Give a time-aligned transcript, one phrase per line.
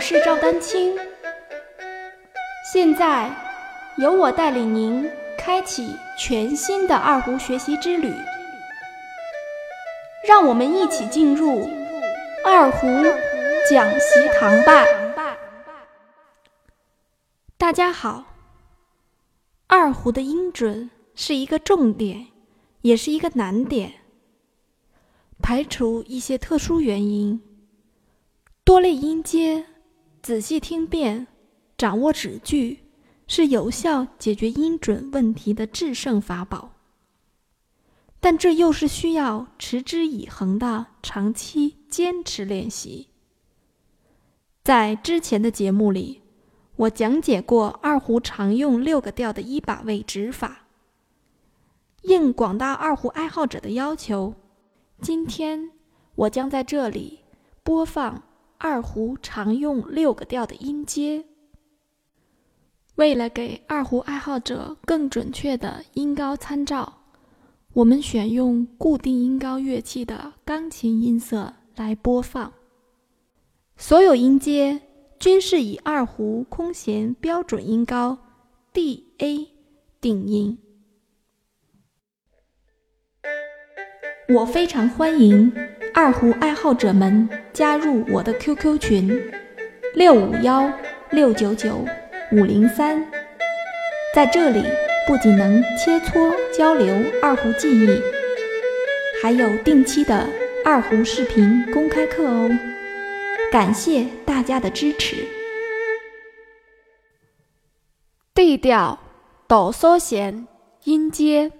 [0.00, 0.96] 我是赵丹青，
[2.72, 3.30] 现在
[3.98, 8.10] 由我带领您开启全新的二胡学习之旅，
[10.26, 11.68] 让我们一起进入
[12.46, 12.86] 二胡
[13.68, 14.86] 讲习堂吧。
[17.58, 18.24] 大家好，
[19.66, 22.28] 二胡的音准是一个重点，
[22.80, 23.92] 也是一个难点。
[25.42, 27.42] 排除一些特殊原因，
[28.64, 29.66] 多类音阶，
[30.22, 31.26] 仔细听辨，
[31.78, 32.80] 掌握指句，
[33.26, 36.72] 是有效解决音准问题的制胜法宝。
[38.20, 43.08] 但这又是需要持之以恒的长期坚持练习。
[44.62, 46.20] 在之前的节目里，
[46.76, 50.66] 我讲解过二胡常用六个调的一把位指法。
[52.02, 54.34] 应广大二胡爱好者的要求。
[55.00, 55.70] 今天
[56.14, 57.20] 我将在这里
[57.62, 58.22] 播放
[58.62, 61.24] 二胡常用六个调的音阶。
[62.96, 66.98] 为了给二胡爱好者更准确的音高参照，
[67.72, 72.52] 我们选用固定音高乐器的钢琴音色来播放。
[73.78, 74.82] 所有音阶
[75.18, 78.18] 均是以二胡空弦标准音高
[78.74, 79.48] D A
[80.02, 80.58] 定音。
[84.28, 85.50] 我非常欢迎
[85.94, 89.32] 二胡爱好者们加入我的 QQ 群
[89.94, 90.72] 六五幺
[91.10, 91.84] 六九九
[92.32, 93.04] 五零三，
[94.14, 94.62] 在这里
[95.06, 98.00] 不仅能切磋交流二胡技艺，
[99.22, 100.28] 还有定期的
[100.64, 102.50] 二胡视频公开课哦。
[103.50, 105.16] 感谢大家的支持。
[108.32, 108.98] D 调
[109.48, 110.46] 哆嗦弦
[110.84, 111.50] 音阶。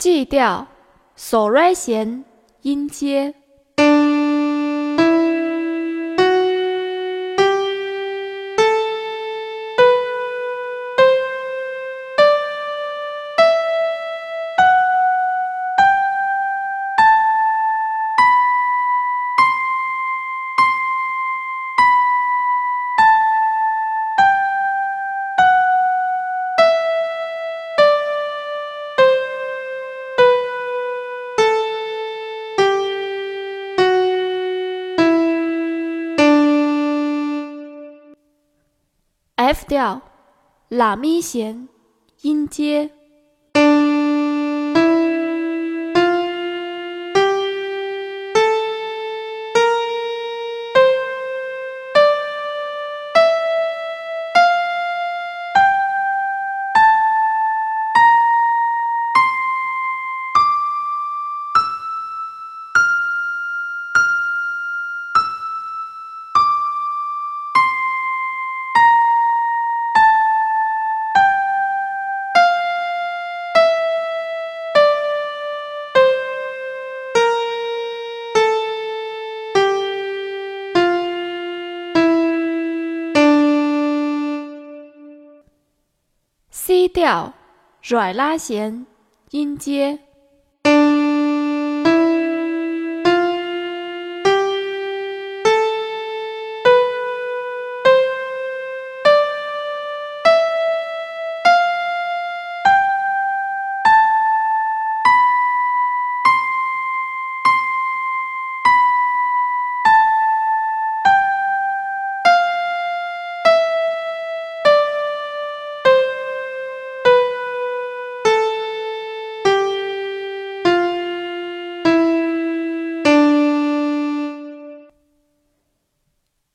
[0.00, 0.66] G 调
[1.14, 2.24] 索瑞弦
[2.62, 3.34] 音阶。
[39.50, 40.00] F 调，
[40.68, 41.68] 拉咪弦，
[42.22, 42.88] 音阶。
[86.92, 87.32] 调，
[87.82, 88.86] 软拉弦，
[89.30, 89.98] 音阶。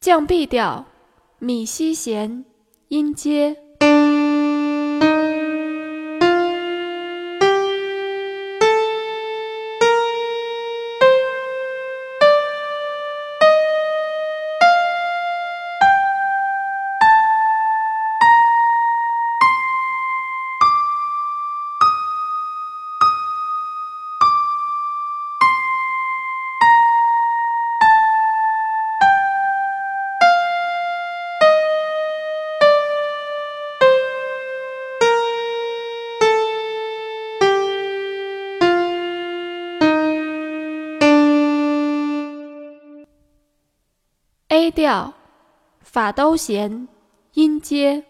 [0.06, 0.86] 降 B 调，
[1.40, 2.46] 米西弦，
[2.90, 3.65] 音阶。
[44.56, 45.14] A 调，
[45.82, 46.88] 法都弦，
[47.34, 48.02] 音阶。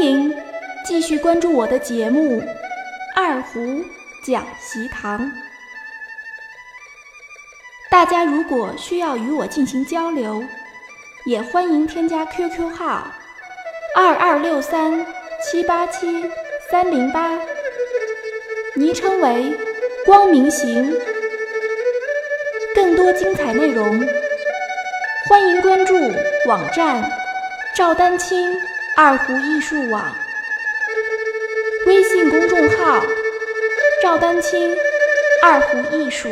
[0.00, 0.34] 欢迎
[0.82, 2.40] 继续关注我的节目
[3.14, 3.84] 《二胡
[4.24, 5.20] 讲习堂》。
[7.90, 10.42] 大家如果需要与我进行交流，
[11.26, 13.08] 也欢迎添加 QQ 号
[13.94, 15.04] 二二六三
[15.42, 16.24] 七八七
[16.70, 17.38] 三零八，
[18.76, 19.52] 昵称为
[20.06, 20.96] “光明行”。
[22.74, 24.02] 更多精彩内容，
[25.28, 25.94] 欢迎关注
[26.46, 27.04] 网站
[27.74, 28.58] 赵丹青。
[29.02, 30.14] 二胡艺术网
[31.86, 33.02] 微信公众号：
[34.02, 34.76] 赵丹青
[35.42, 36.28] 二胡艺术。